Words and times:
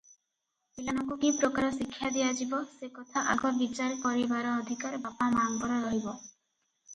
ପିଲାମାନଙ୍କୁ 0.77 1.17
କି 1.25 1.29
ପ୍ରକାର 1.41 1.69
ଶିକ୍ଷା 1.75 2.09
ଦିଆଯିବ, 2.15 2.61
ସେକଥା 2.79 3.23
ଆଗ 3.35 3.53
ବିଚାର 3.59 4.01
କରିବାର 4.07 4.55
ଅଧିକାର 4.63 5.03
ବାପମାଙ୍କର 5.05 5.79
ରହିବ। 5.87 6.17